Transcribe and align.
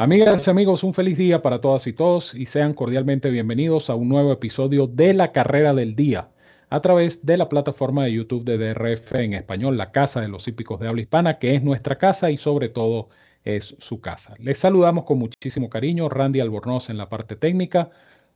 Amigas 0.00 0.46
y 0.46 0.50
amigos, 0.50 0.82
un 0.82 0.94
feliz 0.94 1.18
día 1.18 1.42
para 1.42 1.60
todas 1.60 1.86
y 1.86 1.92
todos 1.92 2.34
y 2.34 2.46
sean 2.46 2.72
cordialmente 2.72 3.28
bienvenidos 3.28 3.90
a 3.90 3.94
un 3.94 4.08
nuevo 4.08 4.32
episodio 4.32 4.86
de 4.86 5.12
La 5.12 5.30
Carrera 5.30 5.74
del 5.74 5.94
Día 5.94 6.30
a 6.70 6.80
través 6.80 7.26
de 7.26 7.36
la 7.36 7.50
plataforma 7.50 8.04
de 8.04 8.14
YouTube 8.14 8.44
de 8.44 8.56
DRF 8.56 9.16
en 9.16 9.34
español, 9.34 9.76
la 9.76 9.92
Casa 9.92 10.22
de 10.22 10.28
los 10.28 10.48
Hípicos 10.48 10.80
de 10.80 10.88
Habla 10.88 11.02
Hispana, 11.02 11.38
que 11.38 11.54
es 11.54 11.62
nuestra 11.62 11.98
casa 11.98 12.30
y 12.30 12.38
sobre 12.38 12.70
todo 12.70 13.10
es 13.44 13.76
su 13.78 14.00
casa. 14.00 14.36
Les 14.38 14.56
saludamos 14.56 15.04
con 15.04 15.18
muchísimo 15.18 15.68
cariño, 15.68 16.08
Randy 16.08 16.40
Albornoz 16.40 16.88
en 16.88 16.96
la 16.96 17.10
parte 17.10 17.36
técnica. 17.36 17.90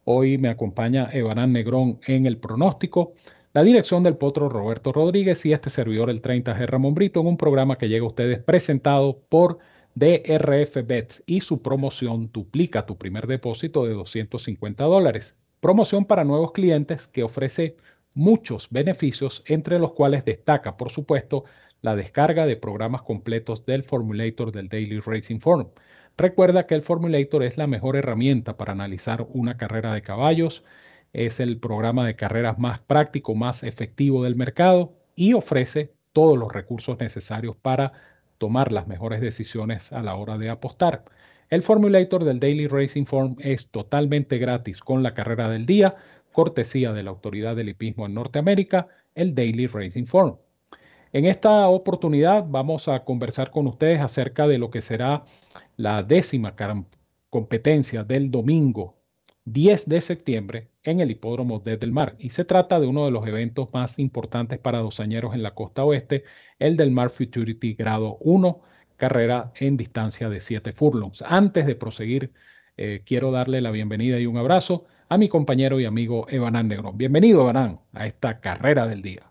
Hoy 0.04 0.36
me 0.36 0.50
acompaña 0.50 1.08
Evanán 1.14 1.54
Negrón 1.54 1.98
en 2.06 2.26
el 2.26 2.36
pronóstico, 2.36 3.14
la 3.54 3.62
dirección 3.62 4.02
del 4.02 4.18
potro 4.18 4.50
Roberto 4.50 4.92
Rodríguez 4.92 5.46
y 5.46 5.54
este 5.54 5.70
servidor 5.70 6.10
el 6.10 6.20
30G 6.20 6.66
Ramón 6.66 6.92
Brito 6.92 7.20
en 7.20 7.26
un 7.26 7.38
programa 7.38 7.78
que 7.78 7.88
llega 7.88 8.04
a 8.04 8.08
ustedes 8.08 8.40
presentado 8.40 9.22
por 9.30 9.60
DRF 9.95 10.84
Bets 10.84 11.22
y 11.24 11.40
su 11.40 11.62
promoción 11.62 12.30
duplica 12.32 12.84
tu 12.84 12.98
primer 12.98 13.28
depósito 13.28 13.84
de 13.84 13.95
250 13.95 14.82
dólares. 14.84 15.36
Promoción 15.60 16.05
para 16.05 16.24
nuevos 16.24 16.50
clientes 16.52 17.06
que 17.06 17.23
ofrece 17.23 17.77
muchos 18.14 18.69
beneficios, 18.70 19.45
entre 19.46 19.78
los 19.78 19.92
cuales 19.92 20.24
destaca, 20.24 20.77
por 20.77 20.91
supuesto, 20.91 21.45
la 21.80 21.95
descarga 21.95 22.45
de 22.45 22.56
programas 22.56 23.02
completos 23.02 23.66
del 23.66 23.84
Formulator 23.84 24.50
del 24.50 24.69
Daily 24.69 24.98
Racing 24.98 25.38
Forum. 25.38 25.69
Recuerda 26.16 26.66
que 26.66 26.74
el 26.74 26.83
Formulator 26.83 27.45
es 27.45 27.56
la 27.56 27.66
mejor 27.66 27.97
herramienta 27.97 28.56
para 28.56 28.72
analizar 28.72 29.27
una 29.30 29.56
carrera 29.56 29.95
de 29.95 30.02
caballos, 30.02 30.64
es 31.12 31.38
el 31.38 31.58
programa 31.58 32.05
de 32.06 32.16
carreras 32.16 32.58
más 32.58 32.80
práctico, 32.80 33.36
más 33.36 33.62
efectivo 33.62 34.24
del 34.24 34.34
mercado 34.34 34.92
y 35.14 35.34
ofrece 35.34 35.92
todos 36.12 36.36
los 36.36 36.52
recursos 36.52 36.98
necesarios 36.98 37.56
para 37.56 37.92
tomar 38.45 38.73
las 38.73 38.87
mejores 38.87 39.23
decisiones 39.23 39.91
a 39.91 40.03
la 40.03 40.16
hora 40.16 40.37
de 40.37 40.51
apostar. 40.51 41.07
El 41.48 41.62
Formulator 41.62 42.25
del 42.25 42.41
Daily 42.41 42.67
Racing 42.67 43.07
Form 43.07 43.37
es 43.39 43.69
totalmente 43.69 44.37
gratis 44.37 44.80
con 44.80 45.03
la 45.03 45.15
carrera 45.15 45.48
del 45.48 45.64
día, 45.64 45.97
cortesía 46.31 46.92
de 46.92 47.03
la 47.03 47.09
autoridad 47.09 47.56
del 47.56 47.70
hipismo 47.70 48.05
en 48.05 48.12
Norteamérica, 48.12 48.89
el 49.14 49.34
Daily 49.34 49.67
Racing 49.67 50.05
Form. 50.05 50.36
En 51.14 51.25
esta 51.25 51.67
oportunidad 51.69 52.45
vamos 52.47 52.86
a 52.86 53.03
conversar 53.03 53.51
con 53.51 53.67
ustedes 53.67 54.03
acerca 54.03 54.47
de 54.47 54.58
lo 54.58 54.70
que 54.70 54.83
será 54.83 55.25
la 55.79 56.03
décima 56.03 56.55
competencia 57.31 58.05
del 58.05 58.31
domingo 58.31 58.98
10 59.45 59.89
de 59.89 60.00
septiembre 60.00 60.69
en 60.83 61.00
el 61.00 61.11
Hipódromo 61.11 61.61
desde 61.61 61.84
el 61.84 61.92
Mar. 61.92 62.17
Y 62.19 62.31
se 62.31 62.45
trata 62.45 62.81
de 62.81 62.87
uno 62.87 63.05
de 63.05 63.11
los 63.11 63.27
eventos 63.27 63.69
más 63.73 63.98
importantes 63.98 64.59
para 64.59 64.81
dosañeros 64.81 65.34
en 65.34 65.42
la 65.42 65.55
costa 65.55 65.84
oeste, 65.84 66.25
el 66.59 66.77
del 66.77 66.91
Mar 66.91 67.11
Futurity 67.11 67.75
Grado 67.75 68.17
1, 68.20 68.61
carrera 68.97 69.53
en 69.56 69.77
distancia 69.77 70.28
de 70.28 70.41
7 70.41 70.73
furlongs. 70.73 71.23
Antes 71.23 71.67
de 71.67 71.75
proseguir, 71.75 72.33
eh, 72.77 73.03
quiero 73.05 73.31
darle 73.31 73.61
la 73.61 73.70
bienvenida 73.70 74.19
y 74.19 74.27
un 74.27 74.36
abrazo 74.36 74.86
a 75.09 75.19
mi 75.19 75.28
compañero 75.28 75.79
y 75.79 75.84
amigo 75.84 76.27
Evanán 76.31 76.69
Negrón. 76.69 76.97
Bienvenido, 76.97 77.42
Evanán, 77.42 77.81
a 77.92 78.06
esta 78.06 78.41
carrera 78.41 78.86
del 78.86 79.03
día. 79.03 79.31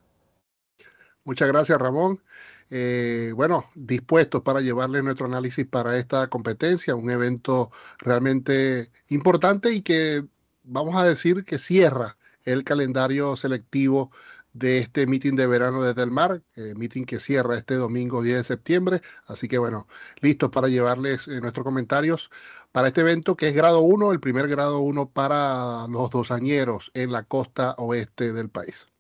Muchas 1.26 1.48
gracias, 1.48 1.80
Ramón. 1.80 2.22
Eh, 2.70 3.32
bueno, 3.36 3.66
dispuestos 3.76 4.42
para 4.42 4.62
llevarle 4.62 5.04
nuestro 5.04 5.26
análisis 5.28 5.66
para 5.68 5.98
esta 5.98 6.28
competencia, 6.28 6.96
un 6.96 7.10
evento 7.10 7.72
realmente 8.00 8.92
importante 9.10 9.72
y 9.74 9.82
que 9.82 10.26
vamos 10.64 10.96
a 10.96 11.04
decir 11.06 11.44
que 11.46 11.58
cierra 11.58 12.18
el 12.46 12.64
calendario 12.64 13.36
selectivo 13.36 14.12
de 14.54 14.80
este 14.80 15.08
meeting 15.08 15.36
de 15.36 15.48
verano 15.48 15.84
desde 15.84 16.04
el 16.04 16.12
mar, 16.12 16.44
eh, 16.56 16.74
meeting 16.76 17.06
que 17.06 17.20
cierra 17.20 17.58
este 17.58 17.76
domingo 17.76 18.22
10 18.22 18.38
de 18.38 18.44
septiembre. 18.44 19.02
Así 19.26 19.48
que 19.48 19.58
bueno, 19.58 19.88
listos 20.22 20.50
para 20.52 20.68
llevarles 20.68 21.28
eh, 21.28 21.42
nuestros 21.42 21.64
comentarios 21.64 22.30
para 22.72 22.88
este 22.88 23.02
evento 23.02 23.36
que 23.36 23.48
es 23.50 23.56
grado 23.56 23.82
1, 23.82 24.12
el 24.12 24.20
primer 24.20 24.48
grado 24.48 24.80
1 24.80 25.10
para 25.10 25.88
los 25.88 26.10
dosañeros 26.12 26.92
en 26.94 27.12
la 27.12 27.24
costa 27.24 27.76
oeste 27.78 28.34
del 28.34 28.50
país. 28.50 28.93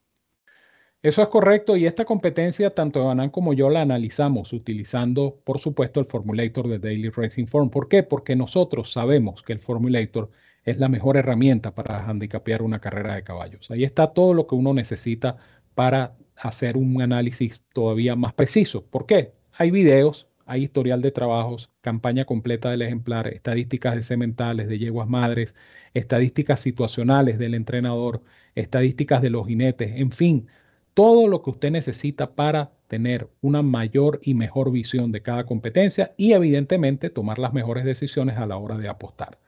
Eso 1.03 1.21
es 1.21 1.27
correcto 1.27 1.75
y 1.75 1.85
esta 1.85 2.05
competencia 2.05 2.73
tanto 2.73 3.01
Evanan 3.01 3.29
como 3.29 3.53
yo 3.53 3.69
la 3.69 3.81
analizamos 3.81 4.53
utilizando, 4.53 5.37
por 5.43 5.59
supuesto, 5.59 5.99
el 5.99 6.05
Formulator 6.05 6.69
de 6.69 6.79
Daily 6.79 7.09
Racing 7.09 7.45
Form. 7.47 7.69
¿Por 7.69 7.89
qué? 7.89 8.03
Porque 8.03 8.37
nosotros 8.37 8.93
sabemos 8.93 9.43
que 9.43 9.51
el 9.51 9.59
Formulator 9.59 10.31
es 10.63 10.77
la 10.77 10.87
mejor 10.87 11.17
herramienta 11.17 11.75
para 11.75 12.09
handicapear 12.09 12.61
una 12.61 12.79
carrera 12.79 13.15
de 13.15 13.23
caballos. 13.23 13.69
Ahí 13.69 13.83
está 13.83 14.13
todo 14.13 14.33
lo 14.33 14.47
que 14.47 14.55
uno 14.55 14.73
necesita 14.73 15.35
para 15.75 16.15
hacer 16.37 16.77
un 16.77 17.01
análisis 17.01 17.61
todavía 17.73 18.15
más 18.15 18.33
preciso. 18.33 18.85
¿Por 18.85 19.05
qué? 19.05 19.33
Hay 19.51 19.71
videos, 19.71 20.27
hay 20.45 20.63
historial 20.63 21.01
de 21.01 21.11
trabajos, 21.11 21.69
campaña 21.81 22.23
completa 22.23 22.71
del 22.71 22.81
ejemplar, 22.81 23.27
estadísticas 23.27 23.95
de 23.95 24.03
sementales, 24.03 24.69
de 24.69 24.79
yeguas 24.79 25.09
madres, 25.09 25.53
estadísticas 25.93 26.61
situacionales 26.61 27.37
del 27.39 27.55
entrenador, 27.55 28.23
estadísticas 28.55 29.21
de 29.21 29.31
los 29.31 29.47
jinetes, 29.47 29.91
en 29.97 30.11
fin, 30.11 30.47
todo 30.93 31.27
lo 31.27 31.41
que 31.41 31.49
usted 31.49 31.71
necesita 31.71 32.35
para 32.35 32.71
tener 32.87 33.27
una 33.41 33.61
mayor 33.61 34.19
y 34.21 34.33
mejor 34.35 34.71
visión 34.71 35.11
de 35.11 35.21
cada 35.21 35.45
competencia 35.45 36.13
y 36.17 36.33
evidentemente 36.33 37.09
tomar 37.09 37.39
las 37.39 37.53
mejores 37.53 37.85
decisiones 37.85 38.37
a 38.37 38.45
la 38.45 38.57
hora 38.57 38.77
de 38.77 38.87
apostar. 38.87 39.39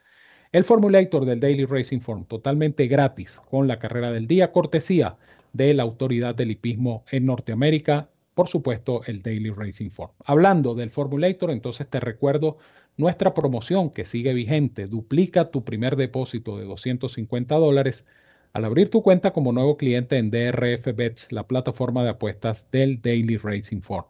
El 0.52 0.64
Formulator 0.64 1.26
del 1.26 1.40
Daily 1.40 1.66
Racing 1.66 2.00
Form, 2.00 2.26
totalmente 2.26 2.88
gratis 2.88 3.40
con 3.50 3.68
la 3.68 3.78
carrera 3.78 4.12
del 4.12 4.26
día, 4.26 4.52
cortesía 4.52 5.18
de 5.54 5.74
la 5.74 5.84
autoridad 5.84 6.34
del 6.34 6.52
hipismo 6.52 7.04
en 7.12 7.26
Norteamérica, 7.26 8.10
por 8.34 8.48
supuesto 8.48 9.02
el 9.06 9.22
Daily 9.22 9.50
Racing 9.50 9.90
Form. 9.90 10.12
Hablando 10.26 10.74
del 10.74 10.90
Formulator, 10.90 11.52
entonces 11.52 11.88
te 11.90 12.00
recuerdo 12.00 12.58
nuestra 12.98 13.34
promoción 13.34 13.90
que 13.90 14.06
sigue 14.06 14.34
vigente, 14.34 14.88
duplica 14.88 15.52
tu 15.52 15.64
primer 15.64 15.98
depósito 15.98 16.58
de 16.58 16.66
250 16.66 17.56
dólares 17.56 18.06
al 18.56 18.64
abrir 18.64 18.90
tu 18.90 19.04
cuenta 19.04 19.34
como 19.34 19.52
nuevo 19.52 19.76
cliente 19.76 20.18
en 20.18 20.32
DRF 20.32 20.96
Bets, 20.96 21.34
la 21.34 21.46
plataforma 21.46 22.06
de 22.06 22.12
apuestas 22.12 22.66
del 22.72 23.02
Daily 23.02 23.36
Racing 23.36 23.82
Form. 23.82 24.06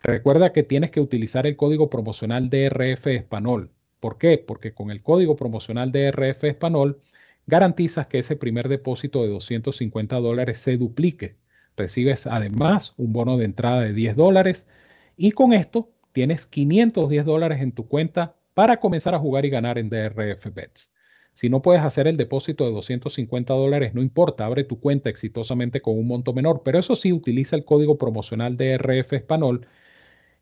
Recuerda 0.00 0.52
que 0.52 0.62
tienes 0.62 0.92
que 0.92 1.00
utilizar 1.00 1.44
el 1.44 1.56
código 1.56 1.90
promocional 1.90 2.50
DRF 2.50 3.08
Español. 3.08 3.72
¿Por 3.98 4.16
qué? 4.16 4.38
Porque 4.38 4.74
con 4.74 4.92
el 4.92 5.02
código 5.02 5.34
promocional 5.34 5.90
DRF 5.90 6.44
Español 6.44 7.00
garantizas 7.48 8.06
que 8.06 8.20
ese 8.20 8.36
primer 8.36 8.68
depósito 8.68 9.24
de 9.24 9.30
250 9.30 10.20
dólares 10.20 10.60
se 10.60 10.76
duplique. 10.76 11.34
Recibes 11.76 12.28
además 12.28 12.94
un 12.96 13.12
bono 13.12 13.38
de 13.38 13.46
entrada 13.46 13.80
de 13.80 13.92
10 13.92 14.14
dólares 14.14 14.68
y 15.16 15.32
con 15.32 15.52
esto 15.52 15.90
tienes 16.12 16.46
510 16.46 17.24
dólares 17.24 17.60
en 17.60 17.72
tu 17.72 17.88
cuenta 17.88 18.36
para 18.54 18.78
comenzar 18.78 19.16
a 19.16 19.18
jugar 19.18 19.44
y 19.46 19.50
ganar 19.50 19.78
en 19.78 19.90
DRF 19.90 20.54
Bets. 20.54 20.92
Si 21.34 21.48
no 21.48 21.62
puedes 21.62 21.82
hacer 21.82 22.06
el 22.06 22.16
depósito 22.16 22.64
de 22.64 22.72
250 22.72 23.54
dólares, 23.54 23.94
no 23.94 24.02
importa, 24.02 24.44
abre 24.44 24.64
tu 24.64 24.78
cuenta 24.80 25.08
exitosamente 25.10 25.80
con 25.80 25.98
un 25.98 26.06
monto 26.06 26.32
menor, 26.32 26.62
pero 26.64 26.78
eso 26.78 26.96
sí, 26.96 27.12
utiliza 27.12 27.56
el 27.56 27.64
código 27.64 27.98
promocional 27.98 28.56
de 28.56 28.74
RF 28.74 29.14
Español 29.14 29.66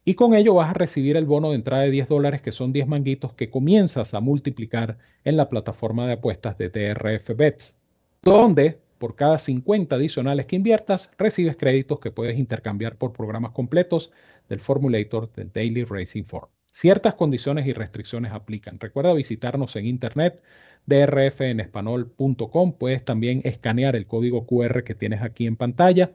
y 0.04 0.14
con 0.14 0.34
ello 0.34 0.54
vas 0.54 0.70
a 0.70 0.74
recibir 0.74 1.16
el 1.16 1.26
bono 1.26 1.50
de 1.50 1.56
entrada 1.56 1.82
de 1.82 1.90
10 1.90 2.08
dólares, 2.08 2.40
que 2.42 2.52
son 2.52 2.72
10 2.72 2.88
manguitos 2.88 3.34
que 3.34 3.50
comienzas 3.50 4.14
a 4.14 4.20
multiplicar 4.20 4.98
en 5.24 5.36
la 5.36 5.48
plataforma 5.48 6.06
de 6.06 6.14
apuestas 6.14 6.56
de 6.56 6.70
TRF 6.70 7.36
Bets, 7.36 7.76
donde 8.22 8.78
por 8.98 9.14
cada 9.16 9.38
50 9.38 9.96
adicionales 9.96 10.46
que 10.46 10.56
inviertas, 10.56 11.10
recibes 11.18 11.56
créditos 11.56 12.00
que 12.00 12.10
puedes 12.10 12.38
intercambiar 12.38 12.96
por 12.96 13.12
programas 13.12 13.52
completos 13.52 14.10
del 14.48 14.60
Formulator 14.60 15.30
del 15.32 15.52
Daily 15.52 15.84
Racing 15.84 16.24
Form. 16.24 16.48
Ciertas 16.80 17.14
condiciones 17.14 17.66
y 17.66 17.72
restricciones 17.72 18.30
aplican. 18.30 18.78
Recuerda 18.78 19.12
visitarnos 19.12 19.74
en 19.74 19.84
internet 19.84 20.40
drfenespanol.com. 20.86 22.72
Puedes 22.74 23.04
también 23.04 23.40
escanear 23.42 23.96
el 23.96 24.06
código 24.06 24.46
QR 24.46 24.84
que 24.84 24.94
tienes 24.94 25.22
aquí 25.22 25.48
en 25.48 25.56
pantalla. 25.56 26.12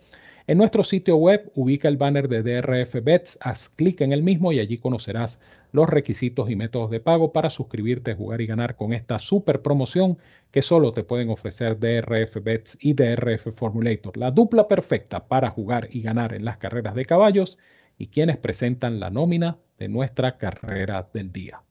En 0.47 0.57
nuestro 0.57 0.85
sitio 0.85 1.18
web 1.18 1.52
ubica 1.53 1.90
el 1.90 1.97
banner 1.97 2.29
de 2.29 2.44
DRF 2.44 3.03
Bets, 3.03 3.38
haz 3.41 3.68
clic 3.68 4.00
en 4.00 4.13
el 4.13 4.23
mismo 4.23 4.53
y 4.53 4.59
allí 4.59 4.78
conocerás 4.78 5.38
los 5.73 5.90
requisitos 5.90 6.50
y 6.50 6.56
métodos 6.56 6.90
de 6.91 7.02
pago 7.02 7.34
para 7.34 7.50
suscribirte, 7.50 8.13
jugar 8.13 8.40
y 8.40 8.47
ganar 8.47 8.78
con 8.78 8.93
esta 8.93 9.20
super 9.20 9.61
promoción 9.61 10.17
que 10.52 10.61
solo 10.61 10.93
te 10.93 11.03
pueden 11.03 11.29
ofrecer 11.29 11.78
DRF 11.78 12.41
Bets 12.41 12.78
y 12.79 12.93
DRF 12.93 13.49
Formulator, 13.53 14.16
la 14.16 14.32
dupla 14.32 14.70
perfecta 14.70 15.28
para 15.28 15.49
jugar 15.49 15.90
y 15.91 16.02
ganar 16.03 16.34
en 16.34 16.46
las 16.46 16.55
carreras 16.55 16.96
de 16.96 17.03
caballos 17.03 17.58
y 17.97 18.08
quienes 18.08 18.37
presentan 18.37 19.02
la 19.02 19.09
nómina 19.09 19.58
nuestra 19.90 20.38
carrera 20.38 21.08
del 21.14 21.32
día. 21.32 21.62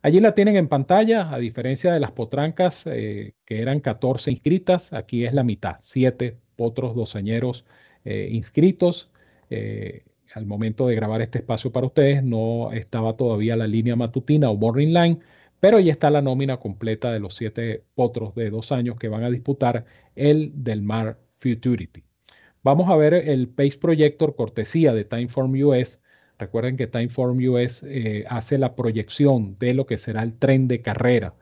Allí 0.00 0.20
la 0.20 0.34
tienen 0.34 0.56
en 0.56 0.68
pantalla, 0.68 1.32
a 1.34 1.38
diferencia 1.38 1.92
de 1.92 2.00
las 2.00 2.12
potrancas 2.12 2.86
eh, 2.86 3.34
que 3.44 3.60
eran 3.60 3.80
14 3.80 4.30
inscritas, 4.30 4.92
aquí 4.92 5.24
es 5.24 5.34
la 5.34 5.42
mitad, 5.42 5.76
7 5.80 6.36
potros 6.56 6.94
doceñeros 6.94 7.64
eh, 8.04 8.28
inscritos. 8.30 9.10
Eh, 9.50 10.04
al 10.34 10.46
momento 10.46 10.86
de 10.86 10.94
grabar 10.94 11.22
este 11.22 11.38
espacio 11.38 11.72
para 11.72 11.86
ustedes 11.86 12.22
no 12.22 12.72
estaba 12.72 13.16
todavía 13.16 13.56
la 13.56 13.66
línea 13.66 13.96
matutina 13.96 14.50
o 14.50 14.56
morning 14.56 14.88
line, 14.88 15.18
pero 15.60 15.80
ya 15.80 15.92
está 15.92 16.10
la 16.10 16.22
nómina 16.22 16.58
completa 16.58 17.12
de 17.12 17.20
los 17.20 17.34
7 17.34 17.84
potros 17.94 18.34
de 18.34 18.50
dos 18.50 18.70
años 18.72 18.96
que 18.98 19.08
van 19.08 19.24
a 19.24 19.30
disputar 19.30 19.84
el 20.14 20.52
Del 20.54 20.82
Mar 20.82 21.18
Futurity. 21.40 22.04
Vamos 22.62 22.88
a 22.90 22.96
ver 22.96 23.14
el 23.14 23.48
Pace 23.48 23.78
Projector 23.78 24.36
cortesía 24.36 24.92
de 24.94 25.04
Timeform 25.04 25.52
US 25.64 26.00
Recuerden 26.38 26.76
que 26.76 26.86
Timeform 26.86 27.38
US 27.48 27.82
eh, 27.84 28.24
hace 28.28 28.58
la 28.58 28.74
proyección 28.74 29.56
de 29.58 29.74
lo 29.74 29.86
que 29.86 29.98
será 29.98 30.22
el 30.22 30.34
tren 30.38 30.68
de 30.68 30.82
carrera. 30.82 31.34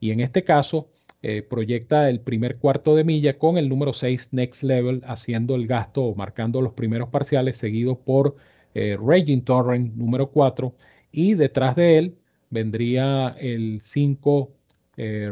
Y 0.00 0.10
en 0.10 0.20
este 0.20 0.44
caso, 0.44 0.90
eh, 1.22 1.42
proyecta 1.42 2.08
el 2.08 2.20
primer 2.20 2.56
cuarto 2.56 2.96
de 2.96 3.04
milla 3.04 3.38
con 3.38 3.58
el 3.58 3.68
número 3.68 3.92
6 3.92 4.30
Next 4.32 4.62
Level 4.62 5.02
haciendo 5.06 5.54
el 5.54 5.66
gasto 5.66 6.02
o 6.04 6.14
marcando 6.14 6.62
los 6.62 6.72
primeros 6.72 7.10
parciales, 7.10 7.58
seguido 7.58 7.98
por 8.00 8.36
eh, 8.74 8.96
Raging 8.98 9.42
Torrent 9.42 9.94
número 9.94 10.30
4. 10.30 10.74
Y 11.12 11.34
detrás 11.34 11.76
de 11.76 11.98
él 11.98 12.16
vendría 12.48 13.36
el 13.38 13.80
5 13.82 14.52
eh, 14.96 15.30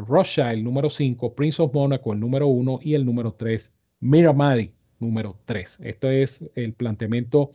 el 0.52 0.64
número 0.64 0.90
5, 0.90 1.34
Prince 1.34 1.62
of 1.62 1.72
Monaco 1.74 2.12
el 2.12 2.20
número 2.20 2.46
1 2.48 2.80
y 2.82 2.94
el 2.94 3.04
número 3.04 3.32
3 3.32 3.72
Miramadi 4.00 4.72
número 4.98 5.38
3. 5.46 5.78
Este 5.82 6.22
es 6.22 6.44
el 6.54 6.74
planteamiento 6.74 7.50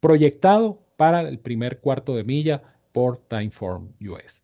proyectado 0.00 0.82
para 1.02 1.22
el 1.22 1.40
primer 1.40 1.80
cuarto 1.80 2.14
de 2.14 2.22
milla 2.22 2.62
por 2.92 3.26
Timeform 3.26 3.92
US. 4.02 4.40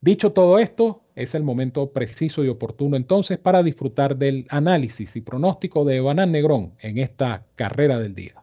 Dicho 0.00 0.30
todo 0.30 0.60
esto, 0.60 1.02
es 1.16 1.34
el 1.34 1.42
momento 1.42 1.90
preciso 1.90 2.44
y 2.44 2.48
oportuno 2.48 2.96
entonces 2.96 3.38
para 3.38 3.64
disfrutar 3.64 4.16
del 4.16 4.46
análisis 4.50 5.16
y 5.16 5.20
pronóstico 5.20 5.84
de 5.84 5.98
Banán 5.98 6.30
Negrón 6.30 6.74
en 6.78 6.98
esta 6.98 7.44
carrera 7.56 7.98
del 7.98 8.14
día. 8.14 8.40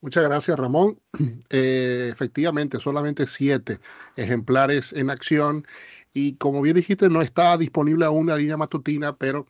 Muchas 0.00 0.24
gracias, 0.24 0.58
Ramón. 0.58 0.98
Eh, 1.50 2.08
efectivamente, 2.10 2.80
solamente 2.80 3.26
siete 3.26 3.78
ejemplares 4.16 4.94
en 4.94 5.10
acción 5.10 5.66
y 6.14 6.36
como 6.36 6.62
bien 6.62 6.76
dijiste, 6.76 7.10
no 7.10 7.20
está 7.20 7.58
disponible 7.58 8.06
aún 8.06 8.28
la 8.28 8.36
línea 8.36 8.56
matutina, 8.56 9.14
pero 9.14 9.44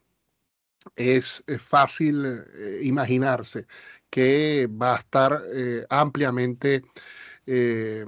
es, 0.97 1.45
fácil 1.61 2.25
eh, 2.27 2.81
imaginarse 2.83 3.67
que 4.11 4.69
va 4.71 4.97
a 4.97 4.99
estar 4.99 5.43
eh, 5.55 5.87
ampliamente 5.91 6.83
eh, 7.47 8.05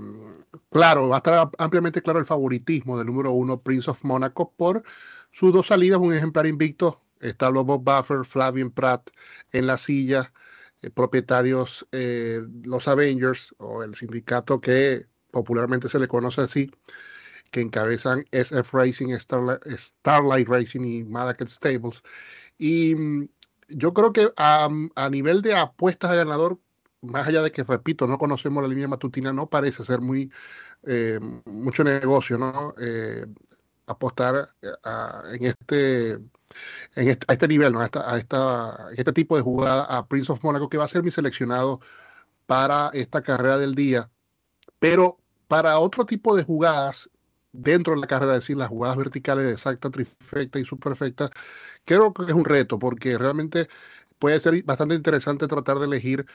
claro, 0.70 1.08
va 1.08 1.17
a 1.17 1.19
estar 1.19 1.50
ampliamente 1.58 2.02
claro 2.02 2.19
el 2.19 2.26
favoritismo 2.26 2.99
del 2.99 3.06
número 3.06 3.32
uno, 3.32 3.62
Prince 3.62 3.91
of 3.91 4.05
Monaco, 4.05 4.52
por 4.56 4.85
sus 5.32 5.52
dos 5.52 5.69
salidas, 5.69 6.00
un 6.00 6.14
ejemplar 6.14 6.47
invicto. 6.47 7.00
Está 7.20 7.50
Bob 7.50 7.82
Buffer, 7.82 8.25
Flavian 8.25 8.70
Pratt 8.70 9.11
en 9.52 9.67
la 9.67 9.79
silla, 9.79 10.32
eh, 10.82 10.91
propietarios 10.91 11.87
los 11.93 12.88
Avengers 12.88 13.55
o 13.58 13.82
el 13.82 13.94
sindicato 13.94 14.61
que 14.61 15.06
popularmente 15.31 15.88
se 15.88 15.99
le 15.99 16.08
conoce 16.08 16.43
así, 16.43 16.70
que 17.50 17.61
encabezan 17.61 18.25
SF 18.32 18.73
Racing, 18.76 19.17
Starlight, 19.19 20.49
Racing 20.49 20.85
y 20.85 21.05
Madaket 21.05 21.49
Stables. 21.49 22.02
Y 22.58 22.94
mm, 22.94 23.29
yo 23.71 23.95
creo 23.95 24.13
que 24.13 24.29
a, 24.37 24.69
a 24.95 25.11
nivel 25.11 25.43
de 25.43 25.55
apuestas 25.55 26.11
de 26.11 26.19
ganador, 26.19 26.59
más 27.03 27.29
allá 27.29 27.43
de 27.43 27.53
que, 27.53 27.65
repito, 27.65 28.07
no 28.07 28.19
conocemos 28.19 28.63
la 28.63 28.69
línea 28.69 28.89
matutina, 28.89 29.33
no 29.33 29.49
parece 29.49 29.85
ser 29.85 30.01
muy 30.01 30.31
eh, 30.85 31.19
mucho 31.45 31.85
negocio, 31.85 32.39
¿no? 32.39 32.75
Eh, 32.81 33.27
apostar 33.87 34.55
eh, 34.63 34.69
en 35.35 35.47
este, 35.47 36.13
en 36.13 36.29
este, 36.95 37.27
a 37.29 37.33
este 37.33 37.49
nivel, 37.49 37.73
¿no? 37.73 37.81
A, 37.81 37.85
esta, 37.85 38.13
a 38.13 38.19
esta, 38.19 38.89
este 38.97 39.13
tipo 39.13 39.37
de 39.37 39.43
jugada 39.43 39.85
a 39.85 40.07
Prince 40.07 40.33
of 40.33 40.43
Monaco, 40.43 40.69
que 40.69 40.79
va 40.79 40.85
a 40.85 40.89
ser 40.89 41.03
mi 41.03 41.11
seleccionado 41.11 41.81
para 42.47 42.91
esta 42.95 43.23
carrera 43.23 43.59
del 43.59 43.75
día. 43.75 44.11
Pero 44.79 45.19
para 45.49 45.79
otro 45.79 46.07
tipo 46.07 46.37
de 46.37 46.45
jugadas 46.45 47.11
dentro 47.52 47.94
de 47.94 48.00
la 48.00 48.06
carrera, 48.06 48.35
decir, 48.35 48.56
las 48.56 48.69
jugadas 48.69 48.97
verticales 48.97 49.44
de 49.44 49.52
exacta, 49.52 49.91
trifecta 49.91 50.58
y 50.58 50.64
superfecta, 50.64 51.31
creo 51.85 52.12
que 52.14 52.25
es 52.25 52.35
un 52.35 52.44
reto, 52.44 52.79
porque 52.79 53.19
realmente 53.19 53.69
puede 54.19 54.41
ser 54.41 54.62
bastante 54.64 54.94
interesante 54.94 55.49
tratar 55.49 55.79
de 55.79 55.87
elegir 55.87 56.26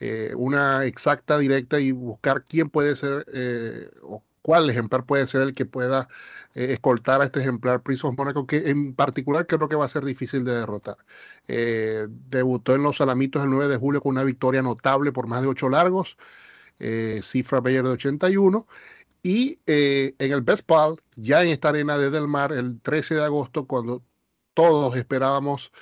eh, 0.00 0.32
una 0.36 0.86
exacta, 0.86 1.38
directa 1.38 1.78
y 1.80 1.92
buscar 1.92 2.44
quién 2.44 2.70
puede 2.70 2.96
ser 2.96 3.26
eh, 3.34 3.90
o 4.02 4.22
cuál 4.42 4.70
ejemplar 4.70 5.04
puede 5.04 5.26
ser 5.26 5.42
el 5.42 5.54
que 5.54 5.66
pueda 5.66 6.08
eh, 6.54 6.72
escoltar 6.72 7.20
a 7.20 7.24
este 7.26 7.40
ejemplar 7.40 7.82
Prince 7.82 8.06
of 8.06 8.16
Monaco, 8.16 8.46
que 8.46 8.70
en 8.70 8.94
particular 8.94 9.46
creo 9.46 9.68
que 9.68 9.76
va 9.76 9.84
a 9.84 9.88
ser 9.88 10.04
difícil 10.04 10.44
de 10.44 10.54
derrotar. 10.54 10.96
debutó 11.46 12.74
en 12.74 12.82
los 12.82 12.96
Salamitos 12.96 13.42
el 13.44 13.50
9 13.50 13.68
de 13.68 13.76
julio 13.76 14.00
con 14.00 14.12
una 14.12 14.24
victoria 14.24 14.62
notable 14.62 15.12
por 15.12 15.26
más 15.26 15.42
de 15.42 15.48
8 15.48 15.68
largos, 15.68 16.16
cifra 17.22 17.60
Bayer 17.60 17.82
de 17.84 17.90
81. 17.90 18.66
Y 19.22 19.60
en 19.66 20.32
el 20.32 20.40
Best 20.42 20.64
Pal, 20.64 20.96
ya 21.16 21.42
en 21.42 21.48
esta 21.48 21.68
arena 21.68 21.98
de 21.98 22.10
Del 22.10 22.28
Mar, 22.28 22.52
el 22.52 22.80
13 22.80 23.16
de 23.16 23.24
agosto, 23.24 23.66
cuando 23.66 24.02
todos 24.54 24.96
esperábamos 24.96 25.72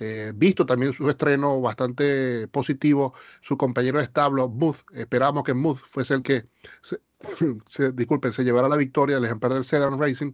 eh, 0.00 0.32
visto 0.34 0.64
también 0.64 0.94
su 0.94 1.08
estreno 1.10 1.60
bastante 1.60 2.48
positivo, 2.48 3.12
su 3.42 3.58
compañero 3.58 3.98
de 3.98 4.04
establo, 4.04 4.48
Muth, 4.48 4.78
esperábamos 4.94 5.44
que 5.44 5.52
Muth 5.52 5.76
fuese 5.76 6.14
el 6.14 6.22
que, 6.22 6.46
se, 6.80 7.00
disculpen, 7.92 8.32
se 8.32 8.42
llevara 8.42 8.68
la 8.68 8.76
victoria 8.76 9.16
del 9.16 9.26
ejemplar 9.26 9.52
del 9.52 9.64
Sedan 9.64 9.98
Racing. 9.98 10.32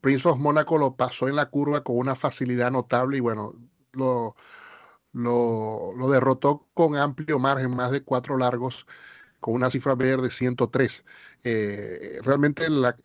Prince 0.00 0.28
of 0.28 0.38
Monaco 0.38 0.78
lo 0.78 0.96
pasó 0.96 1.28
en 1.28 1.36
la 1.36 1.50
curva 1.50 1.82
con 1.82 1.98
una 1.98 2.14
facilidad 2.14 2.70
notable 2.70 3.16
y 3.18 3.20
bueno, 3.20 3.54
lo, 3.92 4.36
lo, 5.12 6.08
derrotó 6.08 6.68
con 6.74 6.96
amplio 6.96 7.38
margen, 7.38 7.74
más 7.74 7.90
de 7.90 8.02
cuatro 8.02 8.36
largos, 8.36 8.86
con 9.44 9.52
una 9.52 9.68
cifra 9.68 9.94
verde 9.94 10.30
103. 10.30 11.04
Eh, 11.44 12.18
realmente 12.22 12.70
la, 12.70 12.96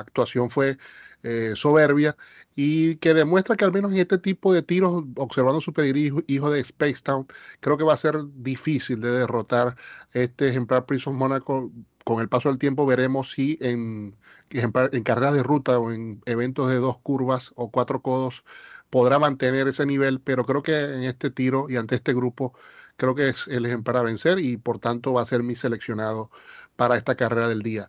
actuación 0.00 0.50
fue 0.50 0.76
eh, 1.22 1.52
soberbia 1.54 2.16
y 2.56 2.96
que 2.96 3.14
demuestra 3.14 3.54
que 3.54 3.64
al 3.64 3.72
menos 3.72 3.92
en 3.92 3.98
este 3.98 4.18
tipo 4.18 4.52
de 4.52 4.62
tiros, 4.62 5.04
observando 5.14 5.60
su 5.60 5.72
pedigrí 5.72 6.12
hijo 6.26 6.50
de 6.50 6.64
Spacetown, 6.64 7.28
creo 7.60 7.78
que 7.78 7.84
va 7.84 7.92
a 7.92 7.96
ser 7.96 8.16
difícil 8.34 9.00
de 9.00 9.12
derrotar 9.12 9.76
este 10.12 10.48
ejemplar 10.48 10.84
Prince 10.84 11.08
of 11.08 11.14
Monaco. 11.14 11.70
Con 12.04 12.20
el 12.20 12.28
paso 12.28 12.48
del 12.48 12.58
tiempo 12.58 12.86
veremos 12.86 13.30
si 13.30 13.56
en, 13.60 14.16
en 14.50 15.02
carreras 15.04 15.34
de 15.34 15.44
ruta 15.44 15.78
o 15.78 15.92
en 15.92 16.20
eventos 16.26 16.70
de 16.70 16.76
dos 16.76 16.98
curvas 16.98 17.52
o 17.54 17.70
cuatro 17.70 18.02
codos 18.02 18.44
podrá 18.90 19.20
mantener 19.20 19.68
ese 19.68 19.86
nivel, 19.86 20.20
pero 20.20 20.44
creo 20.44 20.62
que 20.62 20.76
en 20.76 21.04
este 21.04 21.30
tiro 21.30 21.66
y 21.70 21.76
ante 21.76 21.94
este 21.94 22.14
grupo 22.14 22.52
creo 22.96 23.14
que 23.14 23.28
es 23.28 23.48
el 23.48 23.66
ejemplar 23.66 23.96
a 23.98 24.02
vencer 24.02 24.38
y 24.38 24.56
por 24.56 24.78
tanto 24.78 25.12
va 25.12 25.22
a 25.22 25.26
ser 25.26 25.42
mi 25.42 25.54
seleccionado 25.54 26.30
para 26.76 26.96
esta 26.96 27.16
carrera 27.16 27.48
del 27.48 27.62
día. 27.62 27.88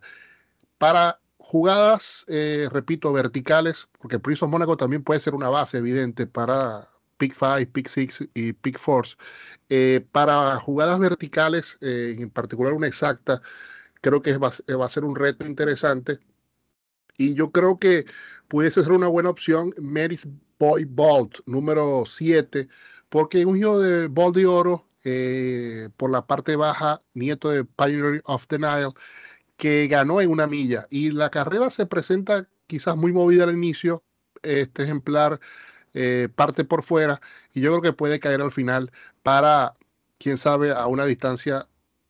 Para 0.78 1.20
jugadas, 1.38 2.24
eh, 2.28 2.68
repito, 2.72 3.12
verticales, 3.12 3.88
porque 4.00 4.18
Prince 4.18 4.44
of 4.44 4.50
Monaco 4.50 4.76
también 4.76 5.04
puede 5.04 5.20
ser 5.20 5.34
una 5.34 5.48
base 5.48 5.78
evidente 5.78 6.26
para 6.26 6.90
Pick 7.18 7.34
5, 7.34 7.72
Pick 7.72 7.88
6 7.88 8.28
y 8.34 8.52
Pick 8.52 8.78
Force. 8.78 9.16
Eh, 9.68 10.06
para 10.12 10.56
jugadas 10.58 10.98
verticales, 11.00 11.78
eh, 11.80 12.16
en 12.18 12.30
particular 12.30 12.72
una 12.72 12.86
exacta, 12.88 13.42
creo 14.00 14.22
que 14.22 14.36
va, 14.38 14.48
a 14.48 14.88
ser 14.88 15.04
un 15.04 15.16
reto 15.16 15.46
interesante. 15.46 16.18
Y 17.18 17.34
yo 17.34 17.50
creo 17.50 17.78
que 17.78 18.06
pudiese 18.48 18.82
ser 18.82 18.92
una 18.92 19.08
buena 19.08 19.30
opción 19.30 19.74
Mary's 19.80 20.26
Boy 20.58 20.84
Bolt, 20.84 21.38
número 21.46 22.04
7, 22.06 22.68
porque 23.08 23.46
un 23.46 23.58
hijo 23.58 23.78
de 23.80 24.08
Bolt 24.08 24.36
de 24.36 24.46
Oro, 24.46 24.85
por 25.96 26.10
la 26.10 26.26
parte 26.26 26.56
baja, 26.56 27.00
nieto 27.14 27.50
de 27.50 27.64
Pioneer 27.64 28.22
of 28.24 28.46
the 28.48 28.58
Nile, 28.58 28.92
que 29.56 29.86
ganó 29.88 30.20
en 30.20 30.30
una 30.30 30.46
milla 30.46 30.86
y 30.90 31.10
la 31.10 31.30
carrera 31.30 31.70
se 31.70 31.86
presenta 31.86 32.48
quizás 32.66 32.96
muy 32.96 33.12
movida 33.12 33.44
al 33.44 33.54
inicio, 33.56 34.04
este 34.42 34.84
ejemplar 34.84 35.40
eh, 35.94 36.28
parte 36.34 36.64
por 36.64 36.82
fuera 36.82 37.20
y 37.54 37.60
yo 37.60 37.70
creo 37.70 37.82
que 37.82 37.92
puede 37.92 38.20
caer 38.20 38.42
al 38.42 38.52
final 38.52 38.92
para, 39.22 39.76
quién 40.18 40.38
sabe, 40.38 40.72
a 40.72 40.86
una 40.86 41.04
distancia 41.06 41.68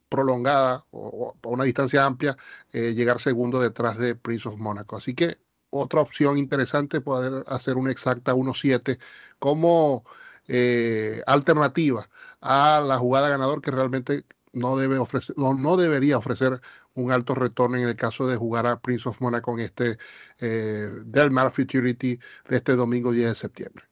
prolongada 0.08 0.84
o, 0.90 1.36
a 1.42 1.48
una 1.48 1.64
distancia 1.64 2.04
amplia, 2.04 2.36
eh, 2.72 2.94
llegar 2.94 3.20
segundo 3.20 3.60
detrás 3.60 3.98
de 3.98 4.14
Prince 4.16 4.48
of 4.48 4.58
Monaco. 4.58 4.96
Así 4.96 5.14
que 5.14 5.38
otra 5.70 6.00
opción 6.00 6.38
interesante 6.38 7.00
poder 7.00 7.44
hacer 7.48 7.76
una 7.76 7.90
exacta 7.90 8.34
1-7 8.34 8.98
como 9.38 10.04
eh, 10.48 11.22
alternativa 11.26 12.08
a 12.40 12.82
la 12.86 12.98
jugada 12.98 13.28
ganador 13.28 13.60
que 13.60 13.70
realmente 13.70 14.24
no, 14.52 14.76
debe 14.76 14.98
ofrecer, 14.98 15.36
no, 15.38 15.76
debería 15.76 16.18
ofrecer 16.18 16.60
un 16.94 17.12
alto 17.12 17.34
retorno 17.34 17.76
en 17.76 17.88
el 17.88 17.96
caso 17.96 18.26
de 18.26 18.36
jugar 18.36 18.66
a 18.66 18.80
Prince 18.80 19.08
of 19.08 19.20
Monaco 19.20 19.52
en 19.54 19.60
este 19.60 19.98
eh, 20.40 20.88
Del 21.04 21.30
Mar 21.30 21.50
Futurity 21.50 22.18
de 22.48 22.56
este 22.56 22.74
domingo 22.74 23.12
10 23.12 23.28
de 23.28 23.34
septiembre. 23.34 23.84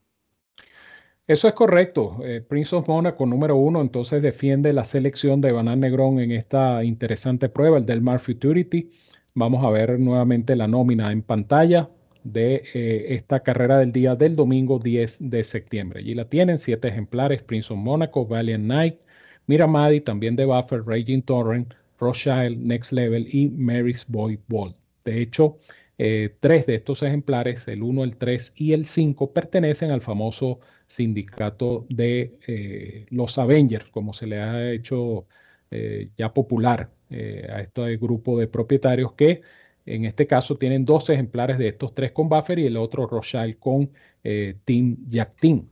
Eso 1.27 1.49
es 1.49 1.55
correcto. 1.55 2.19
Eh, 2.23 2.45
Prince 2.47 2.77
of 2.77 2.87
Monaco 2.87 3.25
número 3.25 3.57
uno, 3.57 3.81
entonces 3.81 4.23
defiende 4.23 4.73
la 4.73 4.85
selección 4.85 5.41
de 5.41 5.53
Banán 5.53 5.81
Negrón 5.81 6.19
en 6.19 6.33
esta 6.33 6.85
interesante 6.85 7.49
prueba, 7.49 7.79
el 7.79 7.87
Del 7.87 8.03
Mar 8.03 8.21
Futurity. 8.21 8.91
Vamos 9.35 9.65
a 9.65 9.71
ver 9.71 9.99
nuevamente 9.99 10.55
la 10.55 10.69
nómina 10.69 11.13
en 11.13 11.23
pantalla 11.23 11.89
de 12.25 12.65
eh, 12.75 13.15
esta 13.15 13.41
carrera 13.41 13.79
del 13.79 13.93
día 13.93 14.17
del 14.17 14.35
domingo 14.35 14.79
10 14.79 15.19
de 15.31 15.45
septiembre. 15.45 16.01
Allí 16.01 16.15
la 16.15 16.29
tienen, 16.29 16.59
siete 16.59 16.89
ejemplares, 16.89 17.43
Prince 17.43 17.73
of 17.73 17.79
Monaco, 17.79 18.27
Valiant 18.27 18.65
Knight, 18.65 18.99
Miramadi, 19.47 20.01
también 20.01 20.35
de 20.35 20.47
Buffer, 20.47 20.83
Raging 20.85 21.23
Torrent, 21.23 21.75
Rothschild, 22.01 22.59
Next 22.59 22.93
Level 22.93 23.29
y 23.31 23.51
Mary's 23.51 24.05
Boy 24.09 24.41
Ball. 24.49 24.75
De 25.05 25.21
hecho, 25.21 25.59
eh, 25.99 26.35
tres 26.41 26.67
de 26.67 26.77
estos 26.77 27.03
ejemplares, 27.03 27.69
el 27.69 27.83
1, 27.83 28.05
el 28.05 28.17
3 28.17 28.55
y 28.57 28.73
el 28.73 28.87
5, 28.87 29.33
pertenecen 29.33 29.91
al 29.91 30.01
famoso 30.01 30.61
sindicato 30.89 31.87
de 31.91 32.39
eh, 32.47 33.07
los 33.11 33.39
Avengers, 33.39 33.87
como 33.91 34.15
se 34.15 34.27
le 34.27 34.41
ha 34.41 34.73
hecho 34.73 35.27
ya 36.17 36.33
popular 36.33 36.89
a 37.11 37.61
este 37.61 37.97
grupo 37.97 38.39
de 38.39 38.47
propietarios 38.47 39.15
que 39.15 39.43
en 39.87 40.05
este 40.05 40.27
caso 40.27 40.57
tienen 40.57 40.85
dos 40.85 41.11
ejemplares 41.11 41.59
de 41.59 41.69
estos 41.69 41.95
tres 41.95 42.13
con 42.13 42.29
buffer 42.29 42.59
y 42.59 42.67
el 42.67 42.77
otro 42.77 43.07
Rothschild 43.07 43.59
con 43.59 43.91
Team 44.65 44.97
Jack 45.09 45.37
Team. 45.41 45.69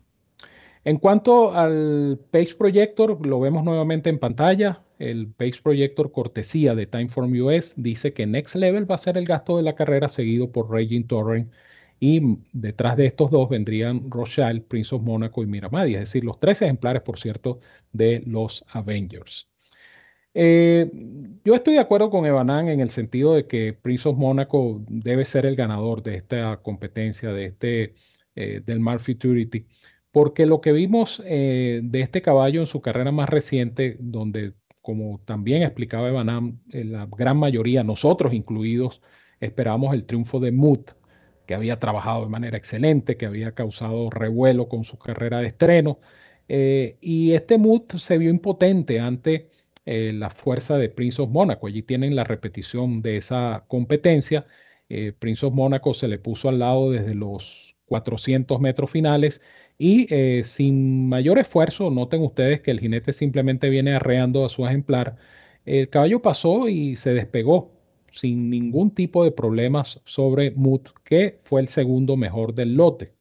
En 0.84 0.98
cuanto 0.98 1.52
al 1.54 2.18
Page 2.30 2.56
Projector, 2.56 3.24
lo 3.24 3.38
vemos 3.38 3.62
nuevamente 3.64 4.10
en 4.10 4.18
pantalla. 4.18 4.82
El 4.98 5.28
Page 5.28 5.60
Projector 5.62 6.10
cortesía 6.10 6.74
de 6.74 6.86
Timeform 6.86 7.32
US 7.40 7.74
dice 7.76 8.12
que 8.12 8.26
Next 8.26 8.56
Level 8.56 8.90
va 8.90 8.96
a 8.96 8.98
ser 8.98 9.16
el 9.16 9.24
gasto 9.24 9.56
de 9.56 9.62
la 9.62 9.74
carrera 9.76 10.08
seguido 10.08 10.50
por 10.50 10.70
Raging 10.70 11.06
Torrent 11.06 11.52
y 12.00 12.38
detrás 12.52 12.96
de 12.96 13.06
estos 13.06 13.30
dos 13.30 13.48
vendrían 13.48 14.10
Rothschild, 14.10 14.64
Prince 14.64 14.92
of 14.92 15.02
Monaco 15.02 15.42
y 15.44 15.46
Miramadi, 15.46 15.94
es 15.94 16.00
decir, 16.00 16.24
los 16.24 16.40
tres 16.40 16.60
ejemplares, 16.62 17.02
por 17.02 17.18
cierto, 17.18 17.60
de 17.92 18.24
los 18.26 18.64
Avengers. 18.72 19.51
Eh, 20.34 20.90
yo 21.44 21.54
estoy 21.54 21.74
de 21.74 21.80
acuerdo 21.80 22.10
con 22.10 22.24
Evanan 22.24 22.68
en 22.68 22.80
el 22.80 22.90
sentido 22.90 23.34
de 23.34 23.46
que 23.46 23.72
Prince 23.74 24.08
of 24.08 24.16
Monaco 24.16 24.82
debe 24.88 25.24
ser 25.24 25.44
el 25.46 25.56
ganador 25.56 26.02
de 26.02 26.16
esta 26.16 26.58
competencia, 26.62 27.32
de 27.32 27.46
este, 27.46 27.94
eh, 28.34 28.62
del 28.64 28.80
Mar 28.80 29.00
Futurity 29.00 29.66
porque 30.12 30.46
lo 30.46 30.60
que 30.60 30.72
vimos 30.72 31.22
eh, 31.24 31.80
de 31.82 32.00
este 32.02 32.22
caballo 32.22 32.60
en 32.60 32.66
su 32.66 32.82
carrera 32.82 33.12
más 33.12 33.28
reciente, 33.30 33.96
donde, 34.00 34.54
como 34.82 35.20
también 35.24 35.62
explicaba 35.62 36.08
Evanam, 36.08 36.60
la 36.70 37.06
gran 37.06 37.38
mayoría, 37.38 37.82
nosotros 37.82 38.34
incluidos, 38.34 39.00
esperábamos 39.40 39.94
el 39.94 40.04
triunfo 40.04 40.38
de 40.40 40.52
Mood, 40.52 40.80
que 41.46 41.54
había 41.54 41.78
trabajado 41.80 42.24
de 42.24 42.30
manera 42.30 42.58
excelente, 42.58 43.16
que 43.16 43.26
había 43.26 43.52
causado 43.54 44.10
revuelo 44.10 44.68
con 44.68 44.84
su 44.84 44.98
carrera 44.98 45.40
de 45.40 45.46
estreno. 45.48 45.98
Y 46.48 47.32
este 47.32 47.56
Mood 47.58 47.92
se 47.96 48.18
vio 48.18 48.30
impotente 48.30 49.00
ante 49.00 49.48
eh, 49.86 50.12
la 50.14 50.30
fuerza 50.30 50.78
de 50.78 50.88
Prince 50.88 51.22
of 51.22 51.30
Monaco. 51.30 51.66
Allí 51.66 51.82
tienen 51.82 52.16
la 52.16 52.24
repetición 52.24 53.02
de 53.02 53.16
esa 53.18 53.64
competencia. 53.68 54.46
Prince 55.18 55.46
of 55.46 55.54
Monaco 55.54 55.94
se 55.94 56.06
le 56.06 56.18
puso 56.18 56.50
al 56.50 56.58
lado 56.58 56.90
desde 56.90 57.14
los 57.14 57.74
400 57.86 58.60
metros 58.60 58.90
finales 58.90 59.40
y 59.78 60.06
eh, 60.14 60.44
sin 60.44 61.08
mayor 61.08 61.38
esfuerzo, 61.38 61.90
noten 61.90 62.22
ustedes 62.22 62.60
que 62.60 62.70
el 62.70 62.80
jinete 62.80 63.12
simplemente 63.12 63.68
viene 63.68 63.94
arreando 63.94 64.44
a 64.44 64.48
su 64.48 64.66
ejemplar. 64.66 65.16
El 65.64 65.88
caballo 65.88 66.22
pasó 66.22 66.68
y 66.68 66.96
se 66.96 67.14
despegó 67.14 67.72
sin 68.12 68.50
ningún 68.50 68.94
tipo 68.94 69.24
de 69.24 69.32
problemas 69.32 70.00
sobre 70.04 70.52
Mut, 70.52 70.90
que 71.04 71.40
fue 71.44 71.60
el 71.60 71.68
segundo 71.68 72.16
mejor 72.16 72.54
del 72.54 72.74
lote. 72.76 73.14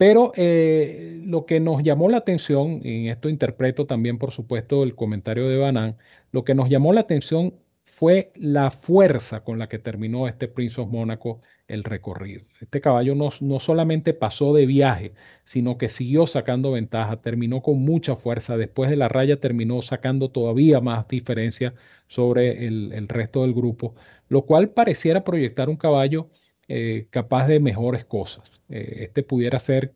Pero 0.00 0.32
eh, 0.34 1.20
lo 1.26 1.44
que 1.44 1.60
nos 1.60 1.82
llamó 1.82 2.08
la 2.08 2.16
atención, 2.16 2.80
y 2.82 3.04
en 3.04 3.06
esto 3.08 3.28
interpreto 3.28 3.86
también, 3.86 4.16
por 4.16 4.30
supuesto, 4.30 4.82
el 4.82 4.94
comentario 4.94 5.46
de 5.46 5.58
Banan, 5.58 5.98
lo 6.32 6.42
que 6.42 6.54
nos 6.54 6.70
llamó 6.70 6.94
la 6.94 7.02
atención 7.02 7.52
fue 7.84 8.32
la 8.34 8.70
fuerza 8.70 9.44
con 9.44 9.58
la 9.58 9.68
que 9.68 9.78
terminó 9.78 10.26
este 10.26 10.48
Prince 10.48 10.80
of 10.80 10.88
Mónaco 10.88 11.42
el 11.68 11.84
recorrido. 11.84 12.46
Este 12.62 12.80
caballo 12.80 13.14
no, 13.14 13.28
no, 13.40 13.60
solamente 13.60 14.14
pasó 14.14 14.54
de 14.54 14.64
viaje, 14.64 15.12
sino 15.44 15.76
que 15.76 15.90
siguió 15.90 16.26
sacando 16.26 16.72
ventaja, 16.72 17.20
terminó 17.20 17.60
con 17.60 17.82
mucha 17.84 18.16
fuerza, 18.16 18.56
después 18.56 18.88
de 18.88 18.96
la 18.96 19.08
raya 19.08 19.36
terminó 19.38 19.82
sacando 19.82 20.30
todavía 20.30 20.80
más 20.80 21.08
diferencia 21.08 21.74
sobre 22.08 22.66
el, 22.66 23.06
resto 23.06 23.42
del 23.42 23.52
grupo, 23.52 23.94
lo 24.30 24.46
cual 24.46 24.70
pareciera 24.70 25.24
proyectar 25.24 25.68
un 25.68 25.76
caballo 25.76 26.30
eh, 26.72 27.08
capaz 27.10 27.48
de 27.48 27.58
mejores 27.58 28.04
cosas. 28.04 28.48
Eh, 28.68 28.98
este 29.00 29.24
pudiera 29.24 29.58
ser, 29.58 29.92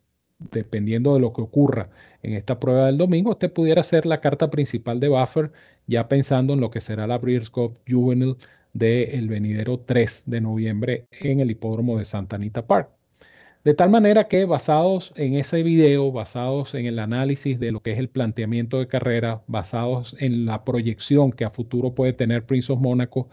dependiendo 0.51 1.15
de 1.15 1.21
lo 1.21 1.33
que 1.33 1.41
ocurra 1.41 1.91
en 2.23 2.35
esta 2.35 2.59
prueba 2.59 2.87
del 2.87 2.99
domingo, 2.99 3.31
este 3.33 3.49
pudiera 3.49 3.85
ser 3.85 4.07
la 4.07 4.21
carta 4.21 4.51
principal 4.51 4.99
de 4.99 5.07
Buffer, 5.09 5.53
ya 5.87 6.09
pensando 6.09 6.53
en 6.55 6.61
lo 6.61 6.73
que 6.73 6.81
será 6.81 7.07
la 7.07 7.19
Breeders' 7.19 7.51
Cup 7.51 7.79
Juvenile 7.89 8.35
del 8.73 9.29
venidero 9.29 9.79
3 9.79 10.25
de 10.27 10.41
noviembre 10.41 11.07
en 11.13 11.39
el 11.39 11.53
hipódromo 11.53 11.97
de 11.99 12.05
Santa 12.07 12.37
Anita 12.37 12.67
Park. 12.67 12.91
De 13.65 13.75
tal 13.75 13.91
manera 13.91 14.27
que 14.29 14.45
basados 14.45 15.13
en 15.17 15.35
ese 15.37 15.63
video, 15.63 16.11
basados 16.11 16.75
en 16.75 16.87
el 16.87 16.99
análisis 16.99 17.61
de 17.61 17.71
lo 17.73 17.81
que 17.83 17.93
es 17.93 17.99
el 18.01 18.09
planteamiento 18.09 18.81
de 18.81 18.89
carrera, 18.89 19.43
basados 19.47 20.17
en 20.19 20.45
la 20.47 20.65
proyección 20.65 21.33
que 21.33 21.45
a 21.45 21.51
futuro 21.51 21.95
puede 21.95 22.13
tener 22.15 22.45
Prince 22.47 22.73
of 22.73 22.81
Mónaco, 22.81 23.29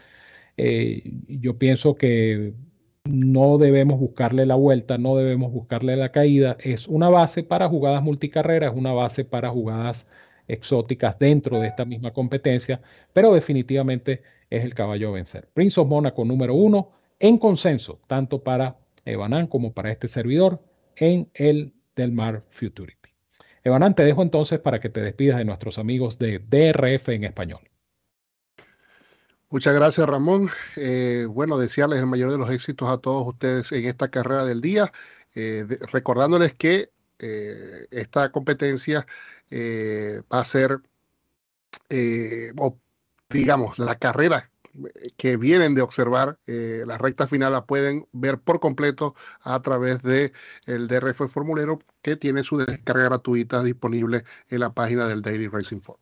eh, 0.58 1.04
yo 1.28 1.58
pienso 1.58 1.96
que 1.96 2.54
no 3.06 3.58
debemos 3.58 4.00
buscarle 4.00 4.46
la 4.46 4.56
vuelta, 4.56 4.98
no 4.98 5.16
debemos 5.16 5.52
buscarle 5.52 5.96
la 5.96 6.12
caída. 6.12 6.58
Es 6.60 6.88
una 6.88 7.10
base 7.10 7.44
para 7.44 7.68
jugadas 7.68 8.04
multicarreras, 8.04 8.74
una 8.76 8.94
base 8.94 9.26
para 9.26 9.50
jugadas 9.50 10.08
exóticas 10.48 11.18
dentro 11.18 11.60
de 11.60 11.68
esta 11.68 11.86
misma 11.86 12.12
competencia, 12.12 12.82
pero 13.14 13.34
definitivamente 13.34 14.22
es 14.50 14.64
el 14.64 14.74
caballo 14.74 15.10
a 15.10 15.14
vencer. 15.14 15.48
Prince 15.54 15.80
of 15.80 15.88
Monaco 15.88 16.26
número 16.26 16.54
uno 16.56 16.92
en 17.20 17.38
consenso, 17.38 18.00
tanto 18.08 18.44
para 18.44 18.78
Evanan 19.06 19.48
como 19.48 19.74
para 19.74 19.92
este 19.92 20.08
servidor 20.08 20.62
en 20.96 21.30
el 21.34 21.74
Del 21.96 22.12
Mar 22.12 22.44
Futurity. 22.52 23.10
Evanan, 23.64 23.96
te 23.96 24.04
dejo 24.04 24.22
entonces 24.22 24.60
para 24.60 24.80
que 24.80 24.90
te 24.90 25.02
despidas 25.02 25.38
de 25.38 25.46
nuestros 25.46 25.78
amigos 25.78 26.20
de 26.20 26.40
DRF 26.40 27.10
en 27.10 27.24
español. 27.24 27.71
Muchas 29.52 29.76
gracias, 29.76 30.08
Ramón. 30.08 30.50
Eh, 30.78 31.28
bueno, 31.30 31.58
desearles 31.58 32.00
el 32.00 32.08
mayor 32.08 32.32
de 32.32 32.38
los 32.38 32.50
éxitos 32.50 32.90
a 32.90 32.98
todos 32.98 33.28
ustedes 33.28 33.72
en 33.72 33.86
esta 33.86 34.10
carrera 34.10 34.46
del 34.46 34.62
día, 34.62 34.92
eh, 35.36 35.66
recordándoles 35.92 36.54
que 36.56 36.92
eh, 37.20 37.88
esta 37.92 38.32
competencia 38.32 39.06
va 39.52 40.40
a 40.40 40.46
ser, 40.46 40.82
digamos, 43.30 43.78
la 43.78 43.96
carrera 44.00 44.52
que 45.18 45.38
vienen 45.38 45.76
de 45.76 45.82
observar 45.82 46.40
eh, 46.48 46.84
la 46.86 46.98
recta 46.98 47.28
final 47.28 47.54
la 47.54 47.66
pueden 47.66 48.08
ver 48.12 48.40
por 48.40 48.60
completo 48.60 49.16
a 49.42 49.62
través 49.62 50.02
de 50.02 50.34
el 50.66 50.88
DRF 50.88 51.28
Formulero 51.28 51.80
que 52.02 52.16
tiene 52.16 52.44
su 52.44 52.58
descarga 52.58 53.06
gratuita 53.06 53.64
disponible 53.64 54.24
en 54.50 54.60
la 54.60 54.74
página 54.74 55.08
del 55.08 55.22
Daily 55.22 55.48
Racing 55.48 55.82
Form. 55.82 56.00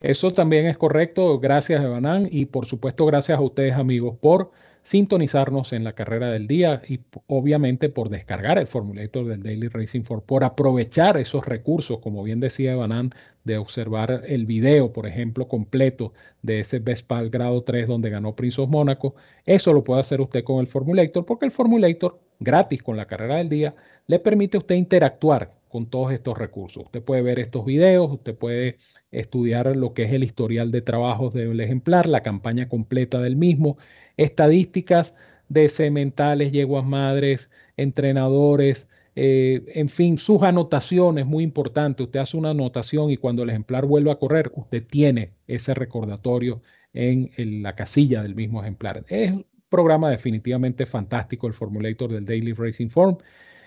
Eso 0.00 0.32
también 0.34 0.66
es 0.66 0.76
correcto. 0.76 1.38
Gracias, 1.38 1.82
Evanán. 1.82 2.28
Y 2.30 2.46
por 2.46 2.66
supuesto, 2.66 3.06
gracias 3.06 3.38
a 3.38 3.42
ustedes, 3.42 3.74
amigos, 3.74 4.16
por 4.20 4.50
sintonizarnos 4.86 5.72
en 5.72 5.82
la 5.82 5.94
carrera 5.94 6.30
del 6.30 6.46
día 6.46 6.80
y 6.86 7.00
obviamente 7.26 7.88
por 7.88 8.08
descargar 8.08 8.56
el 8.56 8.68
formulator 8.68 9.26
del 9.26 9.42
Daily 9.42 9.66
Racing 9.66 10.02
Form, 10.02 10.22
por 10.24 10.44
aprovechar 10.44 11.16
esos 11.16 11.44
recursos, 11.44 11.98
como 11.98 12.22
bien 12.22 12.38
decía 12.38 12.72
Evanán, 12.72 13.10
de 13.42 13.58
observar 13.58 14.22
el 14.28 14.46
video, 14.46 14.92
por 14.92 15.08
ejemplo, 15.08 15.48
completo 15.48 16.12
de 16.42 16.60
ese 16.60 16.78
Vespal 16.78 17.30
grado 17.30 17.64
3 17.64 17.88
donde 17.88 18.10
ganó 18.10 18.36
Prince 18.36 18.60
of 18.60 18.70
Mónaco. 18.70 19.16
Eso 19.44 19.72
lo 19.72 19.82
puede 19.82 20.02
hacer 20.02 20.20
usted 20.20 20.44
con 20.44 20.60
el 20.60 20.68
formulator 20.68 21.26
porque 21.26 21.46
el 21.46 21.52
formulator 21.52 22.20
gratis 22.38 22.80
con 22.80 22.96
la 22.96 23.06
carrera 23.06 23.36
del 23.36 23.48
día 23.48 23.74
le 24.06 24.20
permite 24.20 24.56
a 24.56 24.60
usted 24.60 24.76
interactuar 24.76 25.52
con 25.76 25.90
todos 25.90 26.10
estos 26.10 26.38
recursos. 26.38 26.84
Usted 26.84 27.02
puede 27.02 27.20
ver 27.20 27.38
estos 27.38 27.66
videos, 27.66 28.10
usted 28.10 28.34
puede 28.34 28.78
estudiar 29.10 29.76
lo 29.76 29.92
que 29.92 30.04
es 30.04 30.12
el 30.14 30.24
historial 30.24 30.70
de 30.70 30.80
trabajos 30.80 31.34
del 31.34 31.60
ejemplar, 31.60 32.06
la 32.06 32.22
campaña 32.22 32.66
completa 32.66 33.20
del 33.20 33.36
mismo, 33.36 33.76
estadísticas 34.16 35.14
de 35.50 35.68
sementales, 35.68 36.50
yeguas 36.50 36.86
madres, 36.86 37.50
entrenadores, 37.76 38.88
eh, 39.16 39.64
en 39.74 39.90
fin, 39.90 40.16
sus 40.16 40.42
anotaciones, 40.42 41.26
muy 41.26 41.44
importante. 41.44 42.04
Usted 42.04 42.20
hace 42.20 42.38
una 42.38 42.52
anotación 42.52 43.10
y 43.10 43.18
cuando 43.18 43.42
el 43.42 43.50
ejemplar 43.50 43.84
vuelve 43.84 44.10
a 44.10 44.18
correr, 44.18 44.50
usted 44.54 44.82
tiene 44.82 45.34
ese 45.46 45.74
recordatorio 45.74 46.62
en, 46.94 47.32
en 47.36 47.62
la 47.62 47.76
casilla 47.76 48.22
del 48.22 48.34
mismo 48.34 48.62
ejemplar. 48.62 49.04
Es 49.08 49.30
un 49.30 49.44
programa 49.68 50.08
definitivamente 50.08 50.86
fantástico 50.86 51.46
el 51.46 51.52
Formulator 51.52 52.12
del 52.12 52.24
Daily 52.24 52.54
Racing 52.54 52.88
Form. 52.88 53.18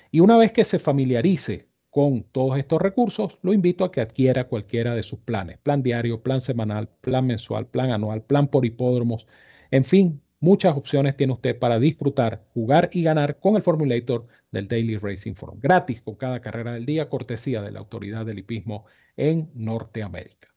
Y 0.09 0.21
una 0.21 0.37
vez 0.37 0.51
que 0.51 0.65
se 0.65 0.79
familiarice 0.79 1.68
con 1.89 2.23
todos 2.23 2.57
estos 2.57 2.81
recursos, 2.81 3.37
lo 3.41 3.53
invito 3.53 3.83
a 3.83 3.91
que 3.91 4.01
adquiera 4.01 4.47
cualquiera 4.47 4.95
de 4.95 5.03
sus 5.03 5.19
planes. 5.19 5.57
Plan 5.57 5.81
diario, 5.81 6.21
plan 6.21 6.41
semanal, 6.41 6.89
plan 7.01 7.25
mensual, 7.25 7.67
plan 7.67 7.91
anual, 7.91 8.21
plan 8.21 8.47
por 8.47 8.65
hipódromos. 8.65 9.25
En 9.71 9.83
fin, 9.83 10.21
muchas 10.39 10.77
opciones 10.77 11.17
tiene 11.17 11.33
usted 11.33 11.57
para 11.57 11.79
disfrutar, 11.79 12.43
jugar 12.53 12.89
y 12.93 13.03
ganar 13.03 13.39
con 13.39 13.55
el 13.55 13.63
Formulator 13.63 14.27
del 14.51 14.67
Daily 14.67 14.97
Racing 14.97 15.33
Forum. 15.33 15.59
Gratis 15.59 16.01
con 16.01 16.15
cada 16.15 16.41
carrera 16.41 16.73
del 16.73 16.85
día, 16.85 17.09
cortesía 17.09 17.61
de 17.61 17.71
la 17.71 17.79
autoridad 17.79 18.25
del 18.25 18.39
hipismo 18.39 18.85
en 19.17 19.49
Norteamérica. 19.53 20.47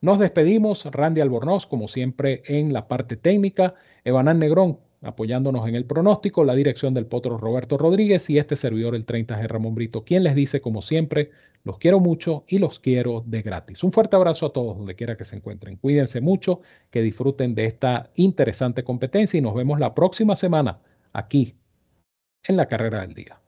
Nos 0.00 0.18
despedimos, 0.18 0.84
Randy 0.84 1.22
Albornoz, 1.22 1.66
como 1.66 1.88
siempre, 1.88 2.42
en 2.46 2.72
la 2.72 2.88
parte 2.88 3.16
técnica, 3.16 3.74
Evanán 4.04 4.38
Negrón, 4.38 4.80
apoyándonos 5.04 5.68
en 5.68 5.74
el 5.74 5.84
pronóstico, 5.84 6.44
la 6.44 6.54
dirección 6.54 6.94
del 6.94 7.06
potro 7.06 7.38
Roberto 7.38 7.78
Rodríguez 7.78 8.28
y 8.30 8.38
este 8.38 8.56
servidor, 8.56 8.94
el 8.94 9.06
30G 9.06 9.46
Ramón 9.46 9.74
Brito, 9.74 10.04
quien 10.04 10.24
les 10.24 10.34
dice, 10.34 10.60
como 10.60 10.82
siempre, 10.82 11.30
los 11.62 11.78
quiero 11.78 12.00
mucho 12.00 12.44
y 12.48 12.58
los 12.58 12.80
quiero 12.80 13.22
de 13.26 13.42
gratis. 13.42 13.84
Un 13.84 13.92
fuerte 13.92 14.16
abrazo 14.16 14.46
a 14.46 14.52
todos, 14.52 14.76
donde 14.76 14.94
quiera 14.96 15.16
que 15.16 15.24
se 15.24 15.36
encuentren. 15.36 15.76
Cuídense 15.76 16.20
mucho, 16.20 16.60
que 16.90 17.02
disfruten 17.02 17.54
de 17.54 17.66
esta 17.66 18.10
interesante 18.16 18.84
competencia 18.84 19.38
y 19.38 19.42
nos 19.42 19.54
vemos 19.54 19.78
la 19.78 19.94
próxima 19.94 20.36
semana 20.36 20.80
aquí 21.12 21.54
en 22.42 22.56
la 22.56 22.66
carrera 22.66 23.00
del 23.00 23.14
día. 23.14 23.43